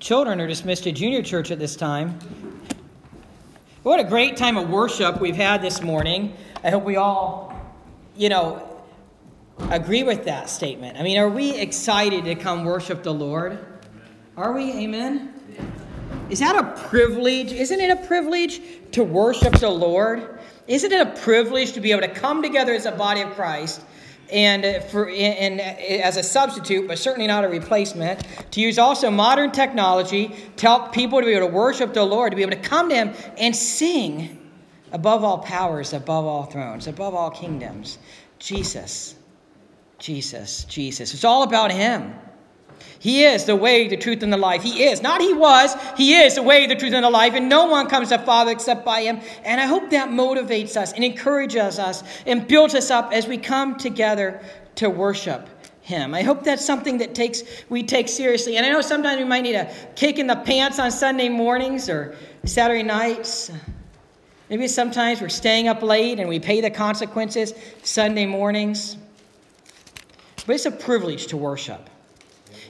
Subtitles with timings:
[0.00, 2.18] Children are dismissed to junior church at this time.
[3.82, 6.34] What a great time of worship we've had this morning.
[6.64, 7.54] I hope we all,
[8.16, 8.82] you know,
[9.68, 10.98] agree with that statement.
[10.98, 13.58] I mean, are we excited to come worship the Lord?
[14.38, 14.72] Are we?
[14.72, 15.34] Amen?
[16.30, 17.52] Is that a privilege?
[17.52, 18.62] Isn't it a privilege
[18.92, 20.40] to worship the Lord?
[20.66, 23.82] Isn't it a privilege to be able to come together as a body of Christ
[24.32, 29.50] and for and as a substitute, but certainly not a replacement, to use also modern
[29.50, 32.68] technology to help people to be able to worship the Lord, to be able to
[32.68, 34.36] come to Him and sing
[34.92, 37.98] above all powers, above all thrones, above all kingdoms.
[38.38, 39.14] Jesus,
[39.98, 41.14] Jesus, Jesus.
[41.14, 42.14] It's all about Him.
[43.00, 44.62] He is the way, the truth, and the life.
[44.62, 45.00] He is.
[45.00, 45.74] Not he was.
[45.96, 47.32] He is the way, the truth, and the life.
[47.32, 49.20] And no one comes to Father except by him.
[49.42, 53.38] And I hope that motivates us and encourages us and builds us up as we
[53.38, 54.42] come together
[54.76, 55.48] to worship
[55.80, 56.14] him.
[56.14, 58.56] I hope that's something that takes we take seriously.
[58.56, 61.88] And I know sometimes we might need a kick in the pants on Sunday mornings
[61.88, 63.50] or Saturday nights.
[64.48, 68.96] Maybe sometimes we're staying up late and we pay the consequences Sunday mornings.
[70.46, 71.89] But it's a privilege to worship.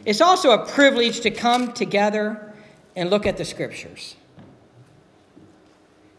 [0.04, 2.52] It's also a privilege to come together
[2.96, 4.16] and look at the scriptures.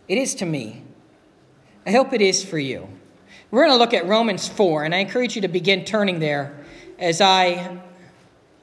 [0.08, 0.84] It is to me.
[1.86, 2.88] I hope it is for you.
[3.50, 6.58] We're going to look at Romans 4, and I encourage you to begin turning there
[7.00, 7.82] as I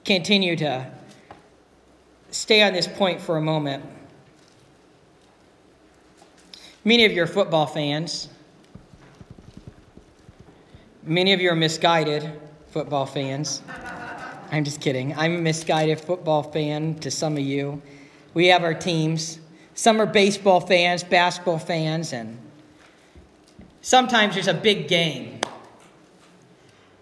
[0.05, 0.91] continue to
[2.31, 3.85] stay on this point for a moment.
[6.85, 8.29] Many of you are football fans.
[11.03, 12.31] Many of you are misguided
[12.71, 13.63] football fans.
[14.51, 15.15] I'm just kidding.
[15.15, 17.83] I'm a misguided football fan to some of you.
[18.33, 19.39] We have our teams.
[19.75, 22.39] Some are baseball fans, basketball fans, and
[23.83, 25.41] sometimes there's a big game.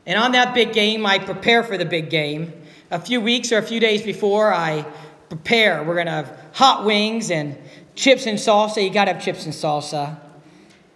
[0.07, 2.53] And on that big game, I prepare for the big game.
[2.91, 4.85] A few weeks or a few days before, I
[5.29, 5.83] prepare.
[5.85, 7.57] We're going to have hot wings and
[7.95, 8.83] chips and salsa.
[8.83, 10.19] You got to have chips and salsa.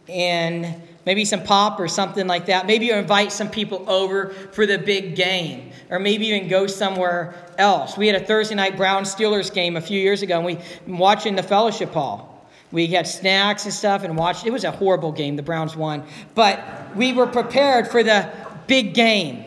[0.08, 2.66] And maybe some pop or something like that.
[2.66, 7.34] Maybe you invite some people over for the big game, or maybe even go somewhere
[7.58, 7.97] else.
[7.97, 11.26] We had a Thursday night Brown Steelers game a few years ago, and we watched
[11.26, 12.48] in the fellowship hall.
[12.72, 14.47] We had snacks and stuff and watched.
[14.47, 15.36] It was a horrible game.
[15.36, 16.04] The Browns won,
[16.34, 16.62] but
[16.94, 18.30] we were prepared for the
[18.66, 19.44] big game.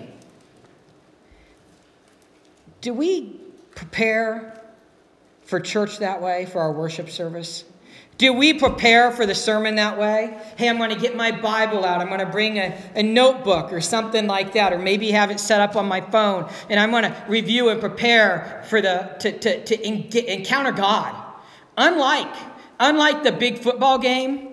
[2.81, 3.39] Do we
[3.75, 4.61] prepare
[5.44, 7.63] for church that way, for our worship service?
[8.18, 10.38] Do we prepare for the sermon that way?
[10.56, 12.00] Hey, I'm going to get my Bible out.
[12.00, 15.40] I'm going to bring a, a, notebook or something like that, or maybe have it
[15.40, 19.38] set up on my phone, and I'm going to review and prepare for the to,
[19.40, 21.16] to, to encounter God.
[21.75, 22.35] Unlike
[22.79, 24.50] unlike the big football game,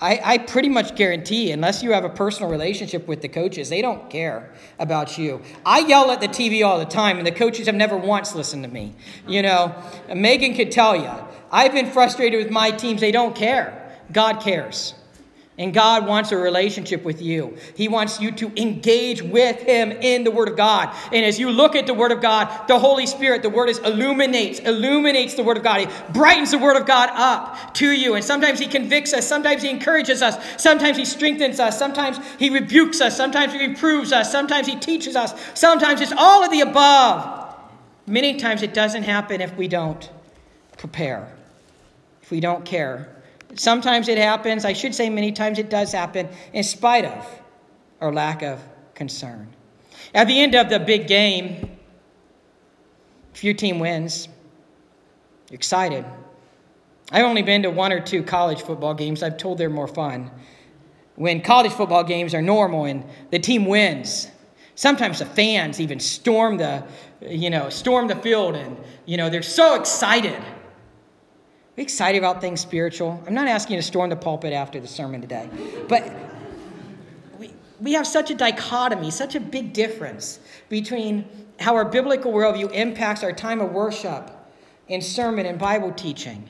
[0.00, 3.80] I, I pretty much guarantee, unless you have a personal relationship with the coaches, they
[3.80, 5.40] don't care about you.
[5.64, 8.64] I yell at the TV all the time, and the coaches have never once listened
[8.64, 8.94] to me.
[9.26, 9.74] You know,
[10.14, 11.10] Megan could tell you.
[11.54, 13.96] I've been frustrated with my teams, they don't care.
[14.10, 14.92] God cares.
[15.56, 17.56] And God wants a relationship with you.
[17.76, 20.92] He wants you to engage with Him in the Word of God.
[21.12, 23.78] And as you look at the Word of God, the Holy Spirit, the Word is
[23.78, 25.82] illuminates, illuminates the Word of God.
[25.82, 28.16] He brightens the Word of God up to you.
[28.16, 32.50] And sometimes He convicts us, sometimes He encourages us, sometimes He strengthens us, sometimes He
[32.50, 36.62] rebukes us, sometimes He reproves us, sometimes He teaches us, sometimes it's all of the
[36.62, 37.54] above.
[38.08, 40.10] Many times it doesn't happen if we don't
[40.76, 41.32] prepare,
[42.24, 43.14] if we don't care
[43.56, 47.42] Sometimes it happens, I should say many times it does happen, in spite of
[48.00, 48.60] our lack of
[48.94, 49.48] concern.
[50.12, 51.78] At the end of the big game,
[53.32, 54.28] if your team wins,
[55.50, 56.04] you're excited.
[57.12, 59.22] I've only been to one or two college football games.
[59.22, 60.30] I've told they're more fun.
[61.16, 64.28] When college football games are normal and the team wins,
[64.74, 66.84] sometimes the fans even storm the,
[67.20, 70.42] you know, storm the field and, you know, they're so excited
[71.76, 73.22] we excited about things spiritual?
[73.26, 75.48] I'm not asking you to storm the pulpit after the sermon today,
[75.88, 76.12] but
[77.38, 81.24] we, we have such a dichotomy, such a big difference between
[81.58, 84.30] how our biblical worldview impacts our time of worship
[84.88, 86.48] in sermon and Bible teaching,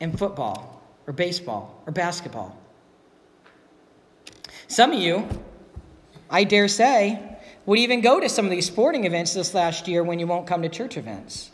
[0.00, 2.56] and football or baseball or basketball.
[4.68, 5.28] Some of you,
[6.28, 10.02] I dare say, would even go to some of these sporting events this last year
[10.02, 11.50] when you won't come to church events.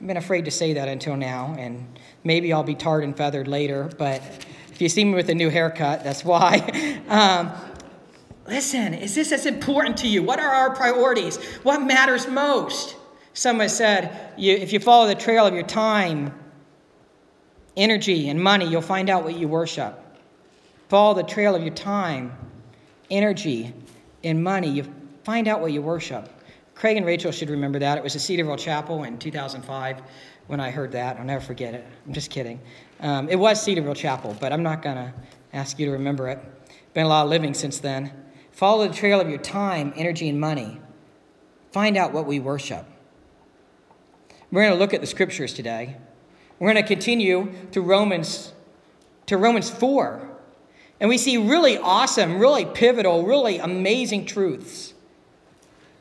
[0.00, 1.86] I've been afraid to say that until now, and
[2.24, 4.22] maybe I'll be tarred and feathered later, but
[4.72, 6.96] if you see me with a new haircut, that's why.
[7.10, 7.50] Um,
[8.46, 10.22] listen, is this as important to you?
[10.22, 11.38] What are our priorities?
[11.64, 12.94] What matters most?
[13.34, 16.32] Someone said, you, if you follow the trail of your time,
[17.76, 20.00] energy, and money, you'll find out what you worship.
[20.88, 22.32] Follow the trail of your time,
[23.10, 23.74] energy,
[24.22, 24.86] and money, you
[25.24, 26.28] find out what you worship.
[26.80, 27.98] Craig and Rachel should remember that.
[27.98, 30.00] It was a Cedarville Chapel in 2005
[30.46, 31.18] when I heard that.
[31.18, 31.86] I'll never forget it.
[32.06, 32.58] I'm just kidding.
[33.00, 35.12] Um, it was Cedarville Chapel, but I'm not going to
[35.52, 36.38] ask you to remember it.
[36.94, 38.10] Been a lot of living since then.
[38.50, 40.80] Follow the trail of your time, energy, and money.
[41.70, 42.86] Find out what we worship.
[44.50, 45.98] We're going to look at the scriptures today.
[46.58, 48.54] We're going to continue to Romans
[49.26, 50.30] to Romans 4.
[50.98, 54.94] And we see really awesome, really pivotal, really amazing truths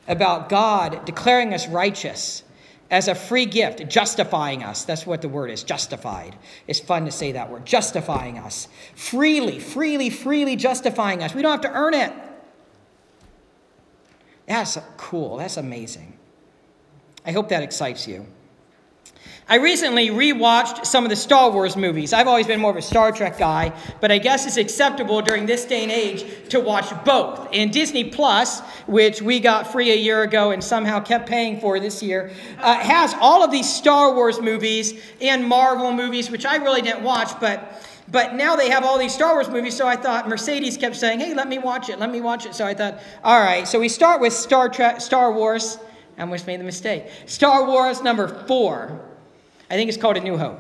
[0.10, 2.44] about God declaring us righteous
[2.92, 4.84] as a free gift, justifying us.
[4.84, 6.36] That's what the word is, justified.
[6.68, 8.68] It's fun to say that word, justifying us.
[8.96, 11.34] Freely, freely, freely justifying us.
[11.36, 12.12] We don't have to earn it.
[14.48, 15.38] That's cool.
[15.38, 16.18] That's amazing.
[17.26, 18.26] I hope that excites you.
[19.52, 22.14] I recently rewatched some of the Star Wars movies.
[22.14, 25.48] I've always been more of a Star Trek guy, but I guess it's acceptable during
[25.48, 27.50] this day and age to watch both.
[27.52, 31.80] And Disney Plus, which we got free a year ago and somehow kept paying for
[31.80, 32.30] this year,
[32.60, 37.04] uh, has all of these Star Wars movies and Marvel movies, which I really didn't
[37.04, 37.84] watch, but.
[38.12, 41.20] But now they have all these Star Wars movies, so I thought Mercedes kept saying,
[41.20, 43.68] "Hey, let me watch it, let me watch it." So I thought, all right.
[43.68, 45.78] So we start with Star Trek, Star Wars.
[46.18, 47.06] I almost made the mistake.
[47.28, 49.09] Star Wars number four.
[49.70, 50.60] I think it's called A New Hope.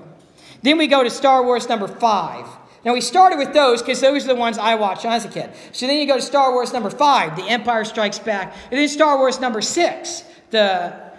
[0.62, 2.46] Then we go to Star Wars number five.
[2.86, 5.26] Now, we started with those because those are the ones I watched when I was
[5.26, 5.50] a kid.
[5.74, 8.56] So then you go to Star Wars number five, The Empire Strikes Back.
[8.72, 11.12] And then Star Wars number six, The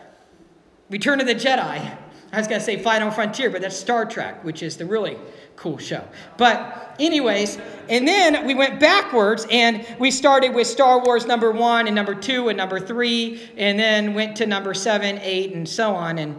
[0.89, 1.97] Return of the Jedi.
[2.33, 5.19] I was going to say Final Frontier, but that's Star Trek, which is the really
[5.57, 6.07] cool show.
[6.39, 7.59] But, anyways,
[7.89, 12.15] and then we went backwards and we started with Star Wars number one and number
[12.15, 16.19] two and number three, and then went to number seven, eight, and so on.
[16.19, 16.39] And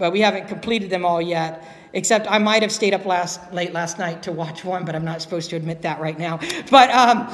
[0.00, 1.62] but we haven't completed them all yet.
[1.92, 5.04] Except I might have stayed up last late last night to watch one, but I'm
[5.04, 6.40] not supposed to admit that right now.
[6.70, 7.28] But um,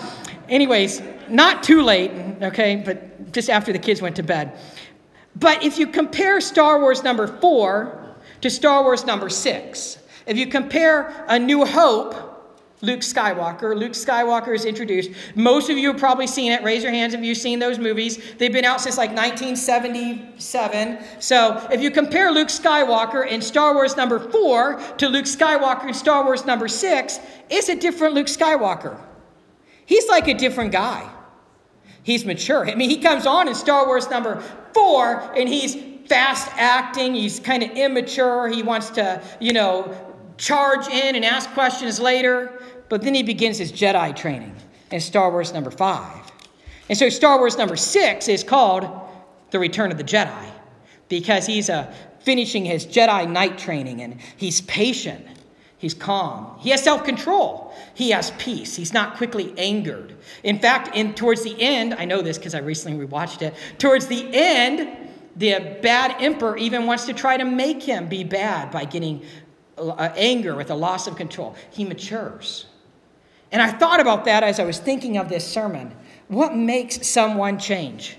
[0.49, 2.11] anyways, not too late,
[2.43, 2.77] okay?
[2.77, 4.59] But just after the kids went to bed.
[5.37, 10.47] But if you compare Star Wars number four to Star Wars number six, if you
[10.47, 12.26] compare A New Hope
[12.83, 13.75] Luke Skywalker.
[13.77, 15.11] Luke Skywalker is introduced.
[15.35, 16.63] Most of you have probably seen it.
[16.63, 18.35] Raise your hands if you've seen those movies.
[18.37, 20.99] They've been out since like 1977.
[21.19, 25.95] So if you compare Luke Skywalker in Star Wars number four to Luke Skywalker in
[25.95, 27.19] Star Wars number six,
[27.49, 29.01] it's a different Luke Skywalker.
[29.87, 31.11] He's like a different guy.
[32.03, 32.69] He's mature.
[32.69, 34.41] I mean, he comes on in Star Wars number
[34.75, 35.77] four and he's
[36.09, 37.15] fast acting.
[37.15, 38.49] He's kind of immature.
[38.49, 40.06] He wants to, you know,
[40.39, 42.61] charge in and ask questions later.
[42.89, 44.55] But then he begins his Jedi training
[44.91, 46.31] in Star Wars number five.
[46.89, 48.89] And so Star Wars number six is called
[49.51, 50.51] The Return of the Jedi
[51.09, 55.27] because he's uh, finishing his Jedi Knight training and he's patient.
[55.79, 56.59] He's calm.
[56.59, 57.75] He has self control.
[57.95, 58.77] He has peace.
[58.77, 60.17] He's not quickly angered.
[60.43, 63.55] In fact, in, towards the end, I know this because I recently rewatched it.
[63.79, 68.71] Towards the end, the bad emperor even wants to try to make him be bad
[68.71, 69.23] by getting
[69.79, 71.55] anger with a loss of control.
[71.71, 72.67] He matures.
[73.53, 75.95] And I thought about that as I was thinking of this sermon.
[76.29, 78.17] What makes someone change?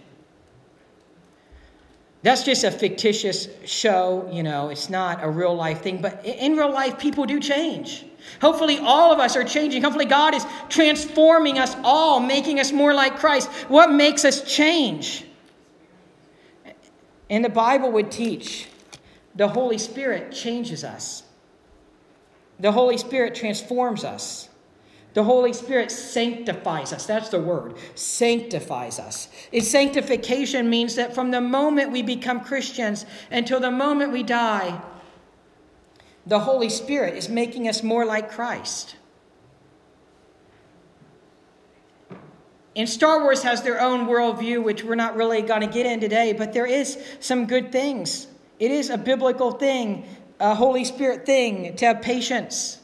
[2.23, 6.57] That's just a fictitious show, you know, it's not a real life thing, but in
[6.57, 8.05] real life, people do change.
[8.41, 9.83] Hopefully, all of us are changing.
[9.83, 13.49] Hopefully, God is transforming us all, making us more like Christ.
[13.69, 15.25] What makes us change?
[17.29, 18.67] And the Bible would teach
[19.35, 21.23] the Holy Spirit changes us,
[22.59, 24.49] the Holy Spirit transforms us.
[25.13, 27.05] The Holy Spirit sanctifies us.
[27.05, 27.75] That's the word.
[27.95, 29.29] Sanctifies us.
[29.51, 34.79] Its sanctification means that from the moment we become Christians until the moment we die,
[36.27, 38.95] the Holy Spirit is making us more like Christ.
[42.75, 45.99] And Star Wars has their own worldview, which we're not really going to get in
[45.99, 48.27] today, but there is some good things.
[48.59, 50.05] It is a biblical thing,
[50.39, 52.79] a Holy Spirit thing to have patience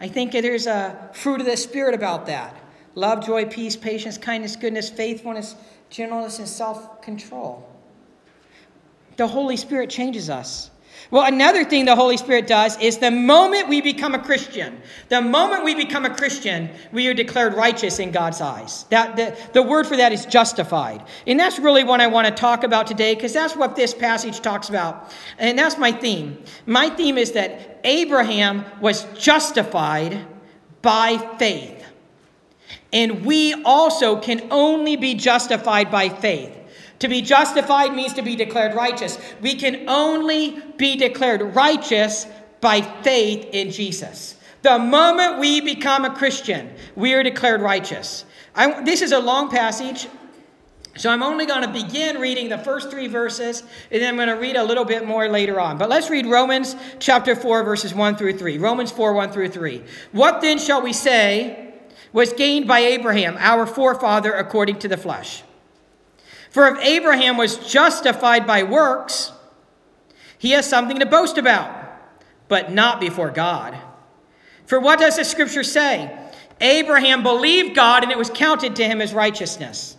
[0.00, 2.56] I think there's a fruit of the Spirit about that
[2.94, 5.54] love, joy, peace, patience, kindness, goodness, faithfulness,
[5.90, 7.68] gentleness, and self control.
[9.16, 10.70] The Holy Spirit changes us.
[11.10, 15.22] Well, another thing the Holy Spirit does is the moment we become a Christian, the
[15.22, 18.84] moment we become a Christian, we are declared righteous in God's eyes.
[18.90, 21.04] That the, the word for that is justified.
[21.26, 24.40] And that's really what I want to talk about today because that's what this passage
[24.40, 25.10] talks about.
[25.38, 26.42] And that's my theme.
[26.66, 30.26] My theme is that Abraham was justified
[30.82, 31.84] by faith.
[32.92, 36.57] And we also can only be justified by faith.
[37.00, 39.18] To be justified means to be declared righteous.
[39.40, 42.26] We can only be declared righteous
[42.60, 44.36] by faith in Jesus.
[44.62, 48.24] The moment we become a Christian, we are declared righteous.
[48.54, 50.08] I, this is a long passage,
[50.96, 53.62] So I'm only going to begin reading the first three verses,
[53.92, 55.78] and then I'm going to read a little bit more later on.
[55.78, 58.58] But let's read Romans chapter 4, verses 1 through 3.
[58.58, 59.84] Romans 4, 1 through 3.
[60.10, 61.74] What then shall we say
[62.12, 65.44] was gained by Abraham, our forefather, according to the flesh?
[66.50, 69.32] For if Abraham was justified by works,
[70.38, 71.70] he has something to boast about,
[72.48, 73.76] but not before God.
[74.66, 76.16] For what does the scripture say?
[76.60, 79.96] Abraham believed God, and it was counted to him as righteousness.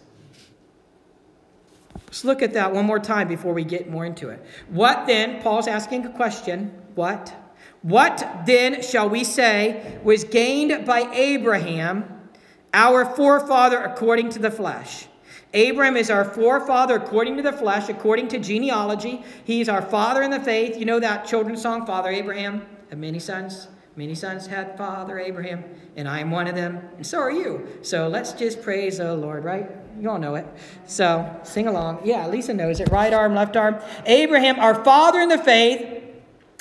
[2.05, 4.43] Let's look at that one more time before we get more into it.
[4.69, 6.71] What then, Paul's asking a question.
[6.95, 7.33] What?
[7.81, 12.29] What then shall we say was gained by Abraham,
[12.73, 15.08] our forefather according to the flesh?
[15.53, 19.23] Abraham is our forefather according to the flesh, according to genealogy.
[19.43, 20.77] He's our father in the faith.
[20.77, 23.67] You know that children's song, Father Abraham, have many sons.
[23.95, 25.63] Many sons had Father Abraham,
[25.97, 27.67] and I am one of them, and so are you.
[27.81, 29.69] So let's just praise the Lord, right?
[29.99, 30.47] You all know it.
[30.85, 32.01] So sing along.
[32.05, 32.89] Yeah, Lisa knows it.
[32.91, 33.77] Right arm, left arm.
[34.05, 35.98] Abraham, our father in the faith.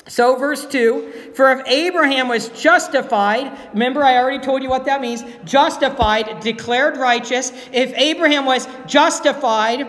[0.09, 5.01] So, verse 2 For if Abraham was justified, remember I already told you what that
[5.01, 7.51] means justified, declared righteous.
[7.71, 9.87] If Abraham was justified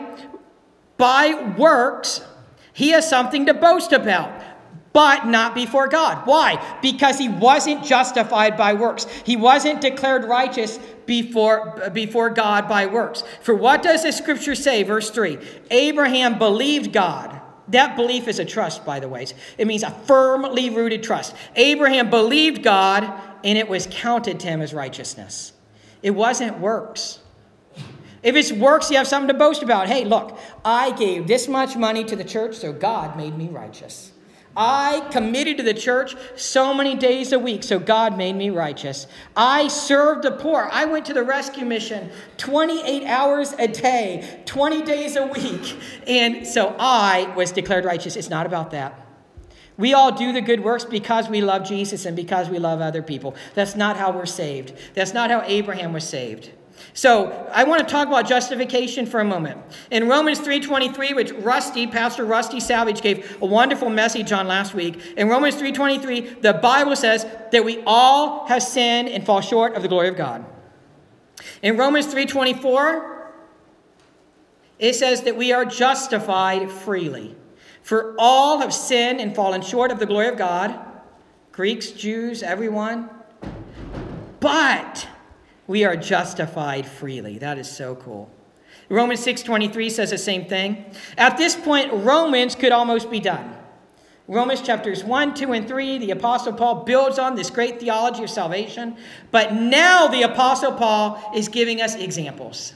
[0.98, 2.20] by works,
[2.72, 4.30] he has something to boast about
[4.92, 6.26] but not before God.
[6.26, 6.78] Why?
[6.82, 9.06] Because he wasn't justified by works.
[9.24, 13.22] He wasn't declared righteous before, before God by works.
[13.40, 14.82] For what does the scripture say?
[14.82, 15.38] Verse 3
[15.70, 17.39] Abraham believed God.
[17.70, 19.26] That belief is a trust, by the way.
[19.58, 21.34] It means a firmly rooted trust.
[21.56, 23.04] Abraham believed God,
[23.44, 25.52] and it was counted to him as righteousness.
[26.02, 27.20] It wasn't works.
[28.22, 29.88] If it's works, you have something to boast about.
[29.88, 34.12] Hey, look, I gave this much money to the church, so God made me righteous.
[34.56, 39.06] I committed to the church so many days a week, so God made me righteous.
[39.36, 40.68] I served the poor.
[40.72, 45.76] I went to the rescue mission 28 hours a day, 20 days a week.
[46.06, 48.16] And so I was declared righteous.
[48.16, 49.06] It's not about that.
[49.76, 53.02] We all do the good works because we love Jesus and because we love other
[53.02, 53.34] people.
[53.54, 54.74] That's not how we're saved.
[54.94, 56.50] That's not how Abraham was saved.
[56.92, 59.60] So I want to talk about justification for a moment.
[59.90, 65.00] In Romans 3.23, which Rusty, Pastor Rusty Savage gave a wonderful message on last week,
[65.16, 69.82] in Romans 3.23, the Bible says that we all have sinned and fall short of
[69.82, 70.44] the glory of God.
[71.62, 73.18] In Romans 3.24,
[74.78, 77.36] it says that we are justified freely.
[77.82, 80.78] For all have sinned and fallen short of the glory of God.
[81.52, 83.10] Greeks, Jews, everyone.
[84.40, 85.06] But
[85.70, 87.38] we are justified freely.
[87.38, 88.28] That is so cool.
[88.88, 90.84] Romans 6:23 says the same thing.
[91.16, 93.54] At this point, Romans could almost be done.
[94.26, 98.30] Romans chapters 1, 2, and 3, the Apostle Paul builds on this great theology of
[98.30, 98.96] salvation.
[99.30, 102.74] But now the Apostle Paul is giving us examples.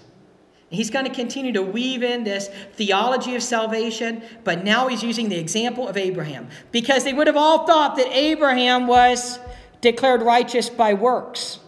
[0.70, 5.28] He's going to continue to weave in this theology of salvation, but now he's using
[5.28, 6.48] the example of Abraham.
[6.70, 9.40] Because they would have all thought that Abraham was
[9.80, 11.58] declared righteous by works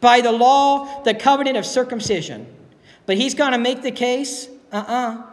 [0.00, 2.46] by the law, the covenant of circumcision.
[3.06, 4.92] But he's going to make the case uh uh-uh.
[4.92, 5.26] uh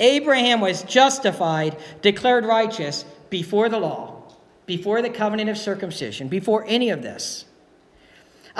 [0.00, 4.22] Abraham was justified, declared righteous before the law,
[4.64, 7.44] before the covenant of circumcision, before any of this.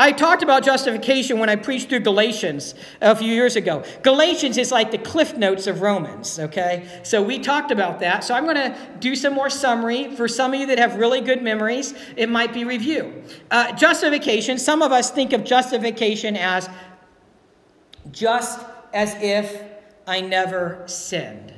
[0.01, 3.85] I talked about justification when I preached through Galatians a few years ago.
[4.03, 6.89] Galatians is like the cliff notes of Romans, okay?
[7.03, 8.25] So we talked about that.
[8.25, 10.17] So I'm going to do some more summary.
[10.17, 13.23] For some of you that have really good memories, it might be review.
[13.51, 16.71] Uh, justification, some of us think of justification as
[18.11, 18.59] just
[18.95, 19.63] as if
[20.07, 21.53] I never sinned.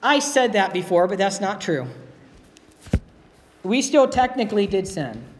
[0.00, 1.88] I said that before, but that's not true.
[3.64, 5.31] We still technically did sin.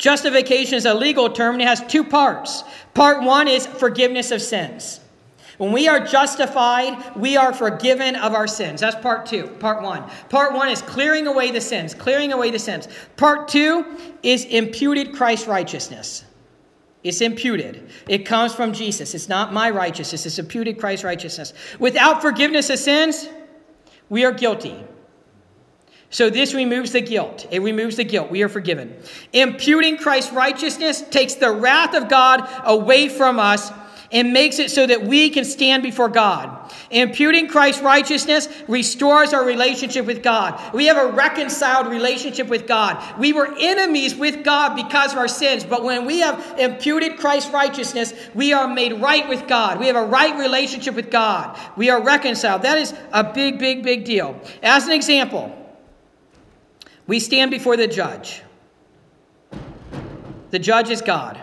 [0.00, 2.64] Justification is a legal term and it has two parts.
[2.94, 4.98] Part one is forgiveness of sins.
[5.58, 8.80] When we are justified, we are forgiven of our sins.
[8.80, 10.02] That's part two, part one.
[10.30, 12.88] Part one is clearing away the sins, clearing away the sins.
[13.18, 13.84] Part two
[14.22, 16.24] is imputed Christ righteousness.
[17.04, 17.90] It's imputed.
[18.08, 19.14] It comes from Jesus.
[19.14, 21.52] It's not my righteousness, it's imputed Christ righteousness.
[21.78, 23.28] Without forgiveness of sins,
[24.08, 24.82] we are guilty.
[26.10, 27.46] So this removes the guilt.
[27.52, 28.30] It removes the guilt.
[28.30, 28.96] We are forgiven.
[29.32, 33.70] Imputing Christ's righteousness takes the wrath of God away from us
[34.12, 36.72] and makes it so that we can stand before God.
[36.90, 40.74] Imputing Christ's righteousness restores our relationship with God.
[40.74, 43.20] We have a reconciled relationship with God.
[43.20, 47.52] We were enemies with God because of our sins, but when we have imputed Christ's
[47.52, 49.78] righteousness, we are made right with God.
[49.78, 51.56] We have a right relationship with God.
[51.76, 52.62] We are reconciled.
[52.62, 54.40] That is a big, big, big deal.
[54.60, 55.56] As an example,
[57.10, 58.40] we stand before the judge.
[60.52, 61.40] The judge is God.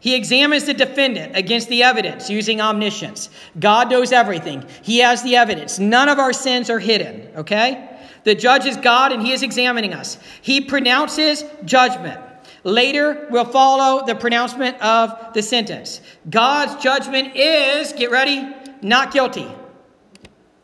[0.00, 3.28] He examines the defendant against the evidence using omniscience.
[3.58, 5.78] God knows everything, He has the evidence.
[5.78, 7.98] None of our sins are hidden, okay?
[8.22, 10.16] The judge is God and He is examining us.
[10.40, 12.18] He pronounces judgment.
[12.62, 16.00] Later will follow the pronouncement of the sentence.
[16.30, 19.54] God's judgment is, get ready, not guilty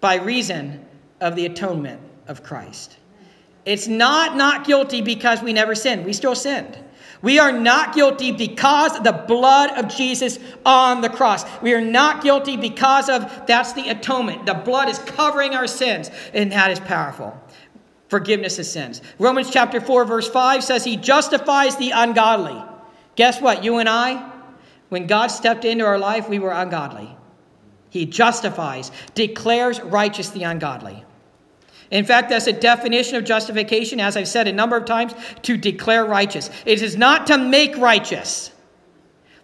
[0.01, 0.87] by reason
[1.21, 2.97] of the atonement of Christ.
[3.65, 6.05] It's not not guilty because we never sinned.
[6.05, 6.79] We still sinned.
[7.23, 11.45] We are not guilty because of the blood of Jesus on the cross.
[11.61, 14.47] We are not guilty because of that's the atonement.
[14.47, 17.39] The blood is covering our sins, and that is powerful.
[18.09, 19.03] Forgiveness of sins.
[19.19, 22.61] Romans chapter 4, verse 5 says he justifies the ungodly.
[23.17, 23.63] Guess what?
[23.63, 24.33] You and I,
[24.89, 27.17] when God stepped into our life, we were ungodly.
[27.91, 31.05] He justifies, declares righteous the ungodly.
[31.91, 35.57] In fact, that's a definition of justification, as I've said a number of times, to
[35.57, 36.51] declare righteous.
[36.65, 38.53] It is not to make righteous.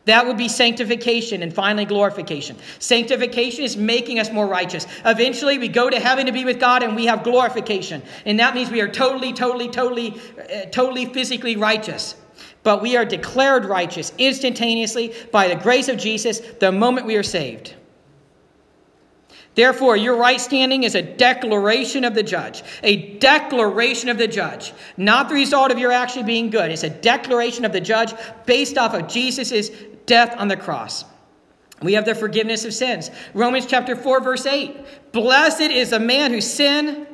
[0.07, 2.57] That would be sanctification and finally glorification.
[2.79, 4.87] Sanctification is making us more righteous.
[5.05, 8.03] Eventually, we go to heaven to be with God and we have glorification.
[8.25, 12.15] And that means we are totally, totally, totally, uh, totally physically righteous.
[12.63, 17.25] But we are declared righteous instantaneously by the grace of Jesus the moment we are
[17.25, 17.75] saved.
[19.57, 22.63] Therefore, your right standing is a declaration of the judge.
[22.83, 24.75] A declaration of the judge.
[24.99, 26.71] Not the result of your actually being good.
[26.71, 29.71] It's a declaration of the judge based off of Jesus'
[30.05, 31.07] death on the cross.
[31.81, 33.11] We have the forgiveness of sins.
[33.33, 35.13] Romans chapter 4, verse 8.
[35.13, 37.07] Blessed is the man whose sin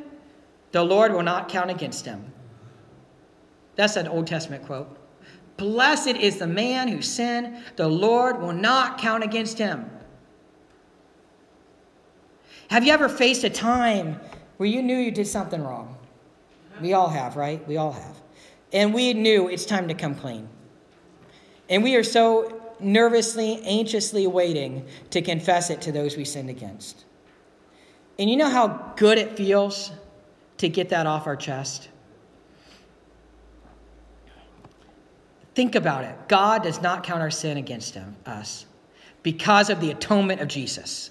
[0.72, 2.32] the Lord will not count against him.
[3.76, 4.98] That's an Old Testament quote.
[5.56, 9.88] Blessed is the man whose sin the Lord will not count against him.
[12.68, 14.18] Have you ever faced a time
[14.56, 15.96] where you knew you did something wrong?
[16.80, 17.66] We all have, right?
[17.68, 18.20] We all have.
[18.72, 20.48] And we knew it's time to come clean.
[21.68, 27.04] And we are so nervously, anxiously waiting to confess it to those we sinned against.
[28.18, 29.92] And you know how good it feels
[30.58, 31.88] to get that off our chest?
[35.54, 36.16] Think about it.
[36.28, 38.66] God does not count our sin against him, us
[39.22, 41.10] because of the atonement of Jesus.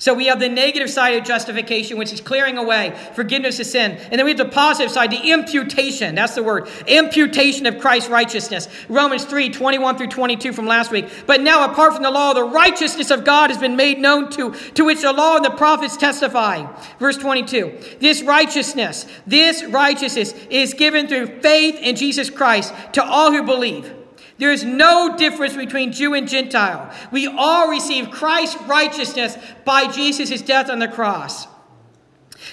[0.00, 3.92] So we have the negative side of justification, which is clearing away forgiveness of sin.
[3.92, 6.14] And then we have the positive side, the imputation.
[6.14, 6.68] That's the word.
[6.86, 8.68] Imputation of Christ's righteousness.
[8.88, 11.08] Romans 3 21 through 22 from last week.
[11.26, 14.52] But now, apart from the law, the righteousness of God has been made known to,
[14.52, 16.64] to which the law and the prophets testify.
[17.00, 17.96] Verse 22.
[17.98, 23.97] This righteousness, this righteousness is given through faith in Jesus Christ to all who believe.
[24.38, 26.94] There is no difference between Jew and Gentile.
[27.10, 31.46] We all receive Christ's righteousness by Jesus' death on the cross.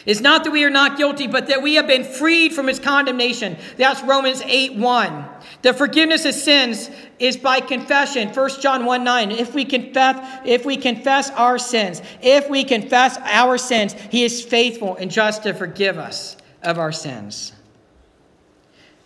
[0.06, 2.80] It's not that we are not guilty, but that we have been freed from his
[2.80, 3.58] condemnation.
[3.78, 5.26] That's Romans 8 1.
[5.62, 8.30] The forgiveness of sins is by confession.
[8.30, 9.32] 1 John 1 9.
[9.32, 14.44] If we confess, if we confess our sins, if we confess our sins, he is
[14.44, 17.54] faithful and just to forgive us of our sins.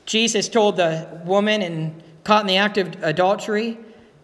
[0.06, 3.78] Jesus told the woman in caught in the act of adultery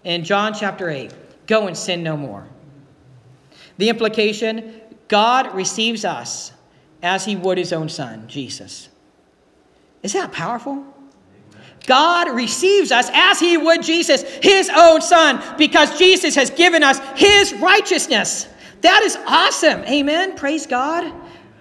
[0.03, 1.13] in John chapter 8
[1.47, 2.47] go and sin no more.
[3.77, 6.51] The implication God receives us
[7.03, 8.89] as he would his own son, Jesus.
[10.01, 10.84] Is that powerful?
[11.86, 16.99] God receives us as he would Jesus, his own son, because Jesus has given us
[17.15, 18.47] his righteousness.
[18.81, 19.81] That is awesome.
[19.81, 20.36] Amen.
[20.36, 21.13] Praise God.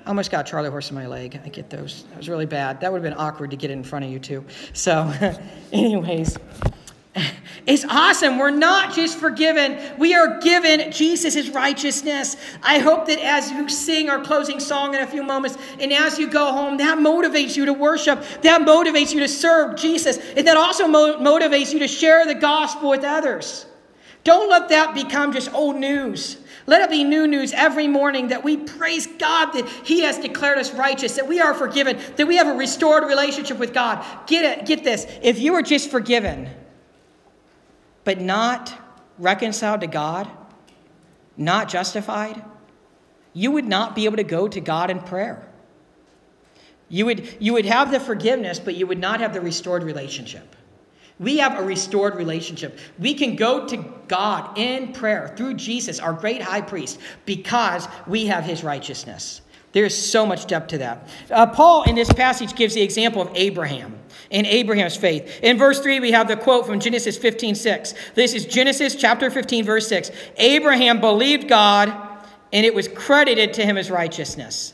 [0.04, 1.40] I almost got Charlie horse in my leg.
[1.42, 2.04] I get those.
[2.10, 2.80] That was really bad.
[2.80, 4.44] That would have been awkward to get in front of you too.
[4.74, 5.10] So,
[5.72, 6.36] anyways,
[7.66, 8.38] it's awesome.
[8.38, 12.36] We're not just forgiven, we are given Jesus' righteousness.
[12.62, 16.18] I hope that as you sing our closing song in a few moments, and as
[16.18, 20.46] you go home, that motivates you to worship, that motivates you to serve Jesus, and
[20.46, 23.64] that also mo- motivates you to share the gospel with others.
[24.22, 26.38] Don't let that become just old news.
[26.66, 30.58] Let it be new news every morning that we praise God that He has declared
[30.58, 34.04] us righteous, that we are forgiven, that we have a restored relationship with God.
[34.26, 35.06] Get it, get this.
[35.22, 36.48] If you are just forgiven,
[38.04, 38.74] but not
[39.18, 40.30] reconciled to God,
[41.36, 42.42] not justified,
[43.34, 45.46] you would not be able to go to God in prayer.
[46.88, 50.54] You would, you would have the forgiveness, but you would not have the restored relationship.
[51.20, 52.78] We have a restored relationship.
[52.98, 53.76] We can go to
[54.08, 59.40] God in prayer through Jesus, our great high priest, because we have his righteousness.
[59.72, 61.08] There's so much depth to that.
[61.30, 63.98] Uh, Paul, in this passage, gives the example of Abraham
[64.30, 65.40] and Abraham's faith.
[65.42, 67.94] In verse 3, we have the quote from Genesis 15 6.
[68.14, 70.12] This is Genesis chapter 15, verse 6.
[70.36, 71.92] Abraham believed God,
[72.52, 74.73] and it was credited to him as righteousness.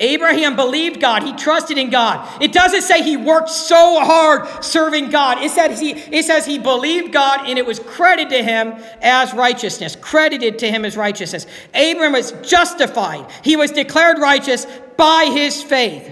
[0.00, 1.22] Abraham believed God.
[1.22, 2.26] He trusted in God.
[2.42, 5.42] It doesn't say he worked so hard serving God.
[5.42, 9.34] It says he, it says he believed God and it was credited to him as
[9.34, 9.96] righteousness.
[10.00, 11.46] Credited to him as righteousness.
[11.74, 13.30] Abraham was justified.
[13.44, 16.10] He was declared righteous by his faith.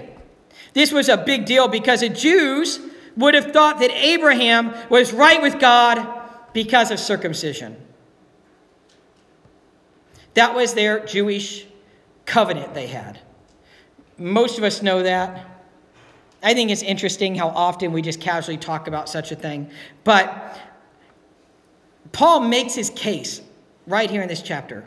[0.73, 2.79] This was a big deal because the Jews
[3.17, 6.07] would have thought that Abraham was right with God
[6.53, 7.75] because of circumcision.
[10.35, 11.65] That was their Jewish
[12.25, 13.19] covenant they had.
[14.19, 15.45] Most of us know that.
[16.43, 19.69] I think it's interesting how often we just casually talk about such a thing.
[20.03, 20.59] But
[22.11, 23.41] Paul makes his case
[23.87, 24.85] right here in this chapter.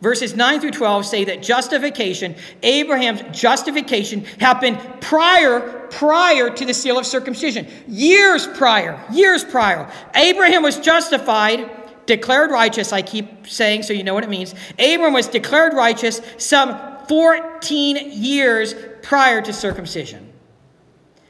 [0.00, 6.98] Verses 9 through 12 say that justification, Abraham's justification, happened prior, prior to the seal
[6.98, 7.66] of circumcision.
[7.88, 9.90] Years prior, years prior.
[10.14, 11.70] Abraham was justified,
[12.04, 14.54] declared righteous, I keep saying so you know what it means.
[14.78, 20.32] Abraham was declared righteous some 14 years prior to circumcision.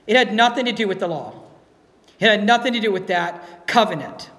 [0.06, 1.34] It had nothing to do with the law,
[2.18, 4.30] it had nothing to do with that covenant.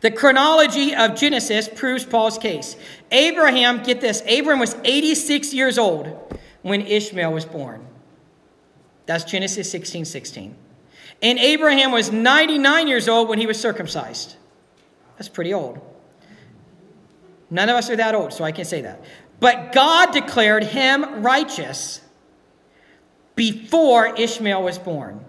[0.00, 2.76] The chronology of Genesis proves Paul's case.
[3.10, 7.86] Abraham, get this, Abraham was 86 years old when Ishmael was born.
[9.06, 10.54] That's Genesis 16 16.
[11.22, 14.36] And Abraham was 99 years old when he was circumcised.
[15.16, 15.80] That's pretty old.
[17.50, 19.02] None of us are that old, so I can say that.
[19.40, 22.02] But God declared him righteous
[23.34, 25.24] before Ishmael was born.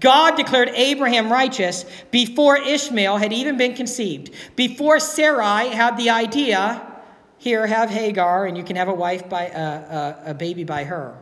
[0.00, 6.90] God declared Abraham righteous before Ishmael had even been conceived, before Sarai had the idea,
[7.38, 10.84] here, have Hagar, and you can have a wife by uh, uh, a baby by
[10.84, 11.16] her.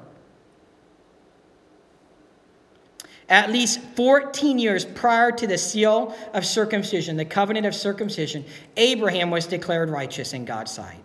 [3.29, 8.45] At least 14 years prior to the seal of circumcision, the covenant of circumcision,
[8.77, 11.03] Abraham was declared righteous in God's sight.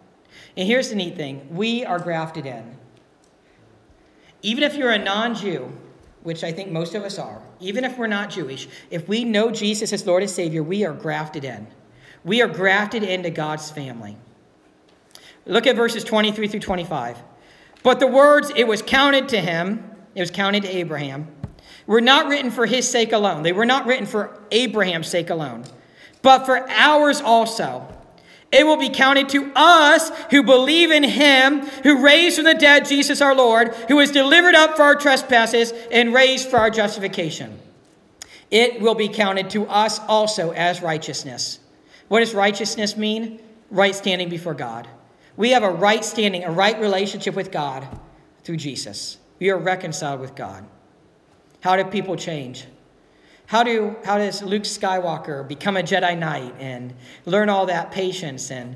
[0.57, 2.75] And here's the neat thing we are grafted in.
[4.41, 5.71] Even if you're a non Jew,
[6.23, 9.51] which I think most of us are, even if we're not Jewish, if we know
[9.51, 11.67] Jesus as Lord and Savior, we are grafted in.
[12.23, 14.17] We are grafted into God's family.
[15.45, 17.19] Look at verses 23 through 25.
[17.83, 21.27] But the words, it was counted to him, it was counted to Abraham,
[21.85, 23.43] were not written for his sake alone.
[23.43, 25.63] They were not written for Abraham's sake alone,
[26.21, 27.96] but for ours also.
[28.51, 32.85] It will be counted to us who believe in him who raised from the dead
[32.85, 37.59] Jesus our Lord, who was delivered up for our trespasses and raised for our justification.
[38.49, 41.59] It will be counted to us also as righteousness.
[42.07, 43.41] What does righteousness mean?
[43.69, 44.87] Right standing before God.
[45.35, 47.85] We have a right standing, a right relationship with God
[48.43, 49.17] through Jesus.
[49.39, 50.65] We are reconciled with God.
[51.61, 52.65] How do people change?
[53.47, 56.93] How, do, how does Luke Skywalker become a Jedi Knight and
[57.25, 58.75] learn all that patience and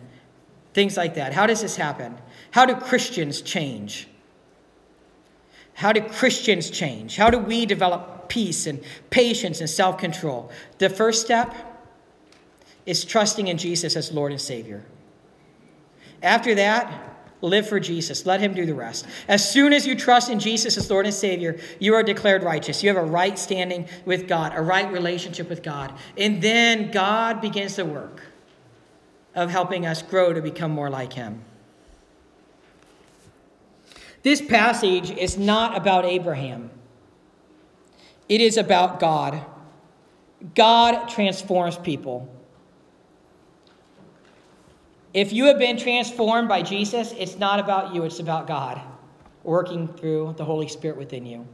[0.74, 1.34] things like that?
[1.34, 2.18] How does this happen?
[2.52, 4.08] How do Christians change?
[5.74, 7.18] How do Christians change?
[7.18, 10.50] How do we develop peace and patience and self control?
[10.78, 11.54] The first step
[12.86, 14.86] is trusting in Jesus as Lord and Savior.
[16.24, 17.11] After that,
[17.42, 18.26] Live for Jesus.
[18.26, 19.08] Let him do the rest.
[19.28, 22.84] As soon as you trust in Jesus as Lord and Savior, you are declared righteous.
[22.84, 25.94] You have a right standing with God, a right relationship with God.
[26.18, 28.22] And then God begins the work
[29.34, 31.44] of helping us grow to become more like him.
[34.24, 36.70] This passage is not about Abraham,
[38.30, 39.44] it is about God.
[40.56, 42.28] God transforms people.
[45.14, 48.82] If you have been transformed by Jesus, it's not about you, it's about God
[49.44, 51.48] working through the Holy Spirit within you.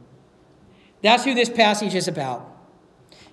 [1.02, 2.54] That's who this passage is about.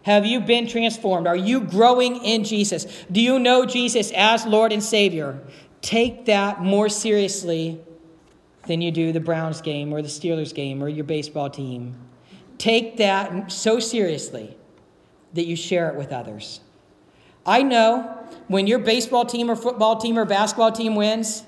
[0.03, 1.27] Have you been transformed?
[1.27, 2.85] Are you growing in Jesus?
[3.11, 5.39] Do you know Jesus as Lord and Savior?
[5.81, 7.81] Take that more seriously
[8.67, 11.95] than you do the Browns game or the Steelers game or your baseball team.
[12.57, 14.55] Take that so seriously
[15.33, 16.61] that you share it with others.
[17.45, 18.11] I know
[18.47, 21.43] when your baseball team or football team or basketball team wins,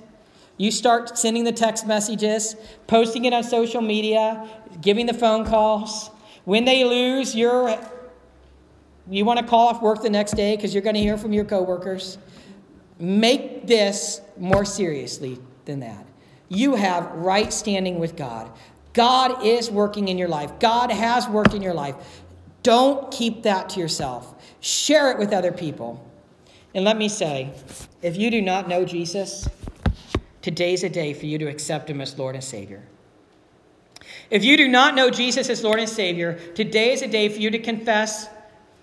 [0.58, 2.56] you start sending the text messages,
[2.88, 4.48] posting it on social media,
[4.82, 6.10] giving the phone calls.
[6.46, 7.78] When they lose, you're
[9.10, 11.32] you want to call off work the next day because you're going to hear from
[11.32, 12.18] your coworkers.
[13.00, 16.06] Make this more seriously than that.
[16.50, 18.52] You have right standing with God.
[18.94, 20.60] God is working in your life.
[20.60, 21.96] God has worked in your life.
[22.68, 24.36] Don't keep that to yourself.
[24.60, 26.06] Share it with other people.
[26.76, 27.54] And let me say,
[28.02, 29.48] if you do not know Jesus,
[30.42, 32.84] today's a day for you to accept him as Lord and Savior.
[34.30, 37.40] If you do not know Jesus as Lord and Savior, today is a day for
[37.40, 38.28] you to confess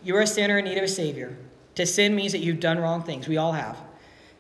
[0.03, 1.37] you're a sinner in need of a Savior.
[1.75, 3.29] To sin means that you've done wrong things.
[3.29, 3.79] We all have.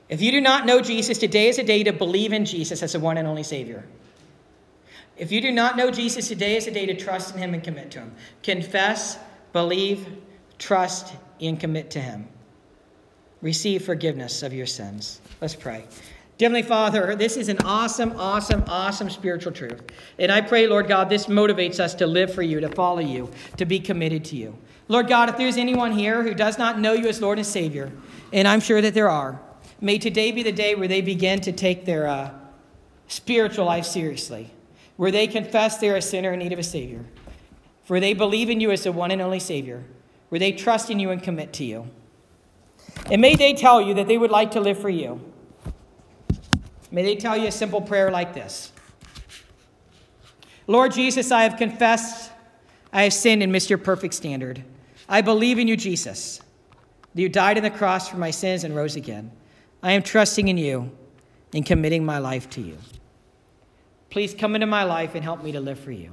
[0.08, 2.92] If you do not know Jesus, today is a day to believe in Jesus as
[2.92, 3.84] the one and only Savior.
[5.18, 7.62] If you do not know Jesus, today is a day to trust in him and
[7.62, 8.14] commit to him.
[8.42, 9.18] Confess,
[9.54, 10.06] believe,
[10.58, 12.28] trust, and commit to him.
[13.40, 15.22] Receive forgiveness of your sins.
[15.40, 15.84] Let's pray.
[16.40, 19.80] Heavenly Father, this is an awesome, awesome, awesome spiritual truth.
[20.18, 23.30] And I pray, Lord God, this motivates us to live for you, to follow you,
[23.56, 24.58] to be committed to you.
[24.88, 27.92] Lord God, if there's anyone here who does not know you as Lord and Savior,
[28.32, 29.40] and I'm sure that there are,
[29.80, 32.30] may today be the day where they begin to take their uh,
[33.06, 34.50] spiritual life seriously,
[34.96, 37.04] where they confess they're a sinner in need of a Savior,
[37.86, 39.84] where they believe in you as the one and only Savior,
[40.28, 41.88] where they trust in you and commit to you.
[43.10, 45.20] And may they tell you that they would like to live for you.
[46.90, 48.72] May they tell you a simple prayer like this
[50.66, 52.30] Lord Jesus, I have confessed
[52.94, 54.62] I have sinned and missed your perfect standard.
[55.08, 56.40] I believe in you, Jesus,
[57.12, 59.32] you died on the cross for my sins and rose again.
[59.82, 60.92] I am trusting in you
[61.52, 62.78] and committing my life to you.
[64.10, 66.12] Please come into my life and help me to live for you.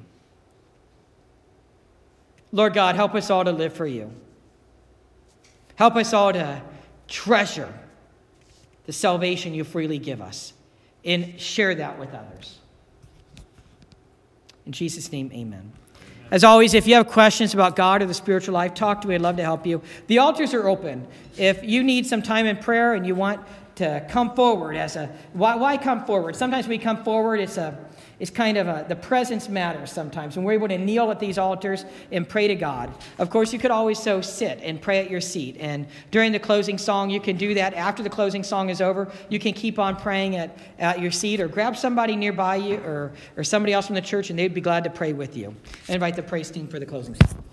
[2.51, 4.11] Lord God, help us all to live for you.
[5.75, 6.61] Help us all to
[7.07, 7.73] treasure
[8.85, 10.53] the salvation you freely give us
[11.05, 12.59] and share that with others.
[14.65, 15.71] In Jesus' name, amen.
[16.29, 19.15] As always, if you have questions about God or the spiritual life, talk to me.
[19.15, 19.81] I'd love to help you.
[20.07, 21.05] The altars are open.
[21.37, 23.41] If you need some time in prayer and you want
[23.75, 26.35] to come forward as a why, why come forward?
[26.35, 27.77] Sometimes we come forward, it's a
[28.21, 30.37] it's kind of a, the presence matters sometimes.
[30.37, 32.93] And we're able to kneel at these altars and pray to God.
[33.17, 35.57] Of course, you could always so sit and pray at your seat.
[35.59, 37.73] And during the closing song, you can do that.
[37.73, 41.41] After the closing song is over, you can keep on praying at, at your seat
[41.41, 44.61] or grab somebody nearby you or, or somebody else from the church, and they'd be
[44.61, 45.55] glad to pray with you.
[45.89, 47.43] I invite the praise team for the closing song.